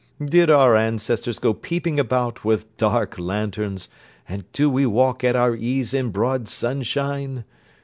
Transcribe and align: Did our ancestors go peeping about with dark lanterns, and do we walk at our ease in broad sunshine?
Did 0.25 0.49
our 0.49 0.75
ancestors 0.75 1.37
go 1.37 1.53
peeping 1.53 1.99
about 1.99 2.43
with 2.43 2.75
dark 2.77 3.19
lanterns, 3.19 3.87
and 4.27 4.51
do 4.51 4.67
we 4.67 4.83
walk 4.87 5.23
at 5.23 5.35
our 5.35 5.55
ease 5.55 5.93
in 5.93 6.09
broad 6.09 6.49
sunshine? 6.49 7.43